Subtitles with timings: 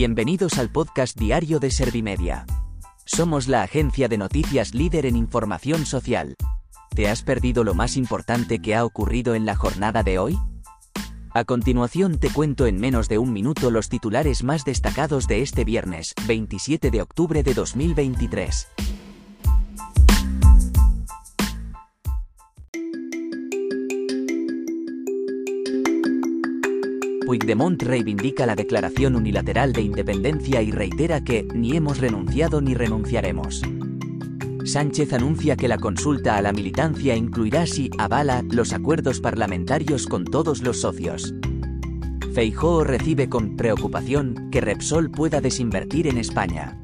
[0.00, 2.46] Bienvenidos al podcast diario de Servimedia.
[3.04, 6.36] Somos la agencia de noticias líder en información social.
[6.94, 10.38] ¿Te has perdido lo más importante que ha ocurrido en la jornada de hoy?
[11.34, 15.64] A continuación te cuento en menos de un minuto los titulares más destacados de este
[15.64, 18.68] viernes, 27 de octubre de 2023.
[27.30, 33.62] Puigdemont reivindica la declaración unilateral de independencia y reitera que, ni hemos renunciado ni renunciaremos.
[34.64, 40.24] Sánchez anuncia que la consulta a la militancia incluirá si avala los acuerdos parlamentarios con
[40.24, 41.32] todos los socios.
[42.34, 46.82] Feijóo recibe con preocupación que Repsol pueda desinvertir en España.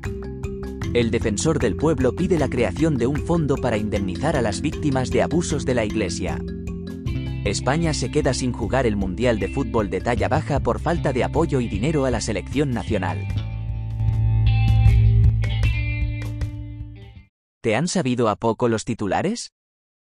[0.94, 5.10] El defensor del pueblo pide la creación de un fondo para indemnizar a las víctimas
[5.10, 6.41] de abusos de la Iglesia.
[7.46, 11.22] España se queda sin jugar el Mundial de Fútbol de talla baja por falta de
[11.22, 13.25] apoyo y dinero a la selección nacional.
[17.61, 19.52] ¿Te han sabido a poco los titulares?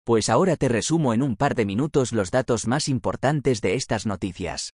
[0.05, 4.07] Pues ahora te resumo en un par de minutos los datos más importantes de estas
[4.07, 4.75] noticias.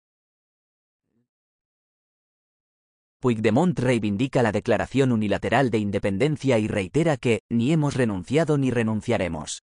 [3.19, 9.65] Puigdemont reivindica la declaración unilateral de independencia y reitera que, ni hemos renunciado ni renunciaremos.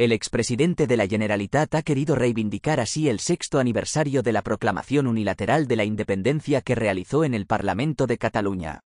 [0.00, 5.06] El expresidente de la Generalitat ha querido reivindicar así el sexto aniversario de la proclamación
[5.06, 8.80] unilateral de la independencia que realizó en el Parlamento de Cataluña.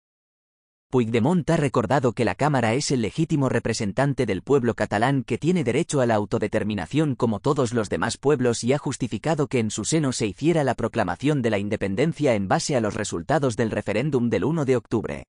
[0.90, 5.62] Puigdemont ha recordado que la Cámara es el legítimo representante del pueblo catalán que tiene
[5.62, 9.84] derecho a la autodeterminación como todos los demás pueblos y ha justificado que en su
[9.84, 14.30] seno se hiciera la proclamación de la independencia en base a los resultados del referéndum
[14.30, 15.26] del 1 de octubre.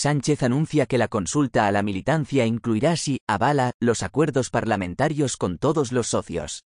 [0.00, 5.58] Sánchez anuncia que la consulta a la militancia incluirá si avala los acuerdos parlamentarios con
[5.58, 6.64] todos los socios.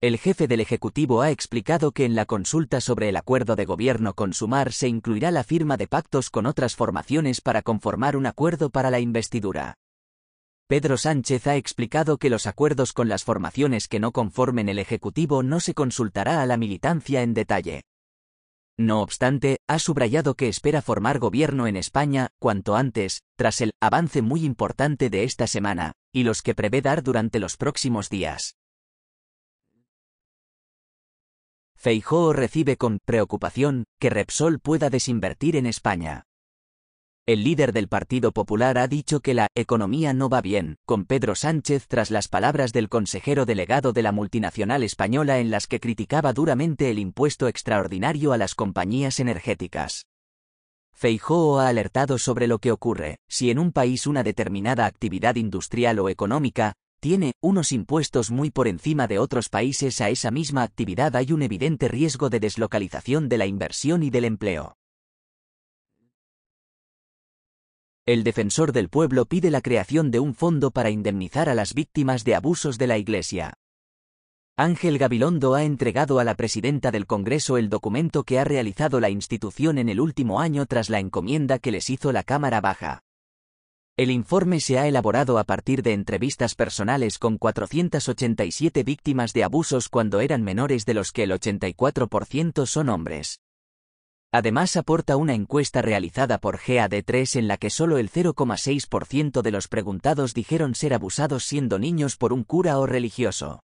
[0.00, 4.14] El jefe del Ejecutivo ha explicado que en la consulta sobre el acuerdo de gobierno
[4.14, 8.70] con Sumar se incluirá la firma de pactos con otras formaciones para conformar un acuerdo
[8.70, 9.74] para la investidura.
[10.66, 15.42] Pedro Sánchez ha explicado que los acuerdos con las formaciones que no conformen el Ejecutivo
[15.42, 17.82] no se consultará a la militancia en detalle.
[18.80, 24.22] No obstante, ha subrayado que espera formar gobierno en España cuanto antes, tras el avance
[24.22, 28.56] muy importante de esta semana, y los que prevé dar durante los próximos días.
[31.76, 36.24] Feijóo recibe con preocupación que Repsol pueda desinvertir en España.
[37.26, 41.34] El líder del Partido Popular ha dicho que la economía no va bien, con Pedro
[41.34, 46.32] Sánchez tras las palabras del consejero delegado de la multinacional española en las que criticaba
[46.32, 50.06] duramente el impuesto extraordinario a las compañías energéticas.
[50.92, 55.98] Feijóo ha alertado sobre lo que ocurre, si en un país una determinada actividad industrial
[55.98, 61.16] o económica, tiene unos impuestos muy por encima de otros países a esa misma actividad
[61.16, 64.76] hay un evidente riesgo de deslocalización de la inversión y del empleo.
[68.10, 72.24] El defensor del pueblo pide la creación de un fondo para indemnizar a las víctimas
[72.24, 73.54] de abusos de la Iglesia.
[74.56, 79.10] Ángel Gabilondo ha entregado a la presidenta del Congreso el documento que ha realizado la
[79.10, 83.04] institución en el último año tras la encomienda que les hizo la Cámara Baja.
[83.96, 89.88] El informe se ha elaborado a partir de entrevistas personales con 487 víctimas de abusos
[89.88, 93.38] cuando eran menores de los que el 84% son hombres.
[94.32, 99.66] Además aporta una encuesta realizada por GAD3 en la que solo el 0,6% de los
[99.66, 103.60] preguntados dijeron ser abusados siendo niños por un cura o religioso.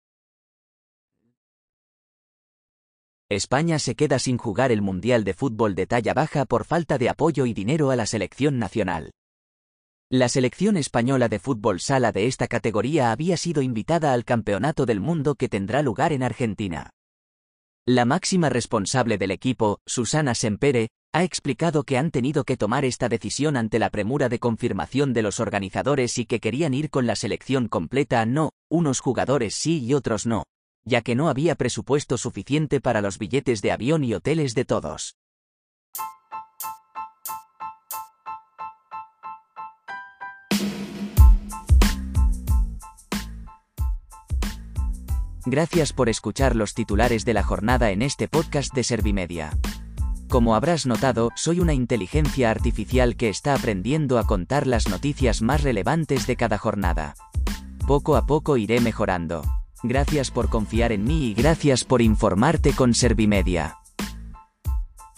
[3.29, 7.11] España se queda sin jugar el Mundial de Fútbol de talla baja por falta de
[7.11, 9.11] apoyo y dinero a la selección nacional.
[10.09, 15.01] La selección española de fútbol sala de esta categoría había sido invitada al Campeonato del
[15.01, 16.91] Mundo que tendrá lugar en Argentina.
[17.89, 23.09] La máxima responsable del equipo, Susana Sempere, ha explicado que han tenido que tomar esta
[23.09, 27.15] decisión ante la premura de confirmación de los organizadores y que querían ir con la
[27.15, 30.43] selección completa no, unos jugadores sí y otros no,
[30.85, 35.15] ya que no había presupuesto suficiente para los billetes de avión y hoteles de todos.
[45.49, 49.57] Gracias por escuchar los titulares de la jornada en este podcast de Servimedia.
[50.29, 55.63] Como habrás notado, soy una inteligencia artificial que está aprendiendo a contar las noticias más
[55.63, 57.15] relevantes de cada jornada.
[57.87, 59.43] Poco a poco iré mejorando.
[59.85, 63.77] Gracias por confiar en mí y gracias por informarte con Servimedia.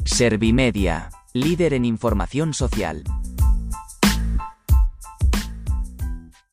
[0.05, 3.03] Servimedia, líder en información social.